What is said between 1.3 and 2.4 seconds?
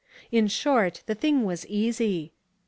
was easy.